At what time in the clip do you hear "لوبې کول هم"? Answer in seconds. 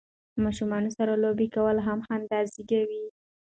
1.23-1.99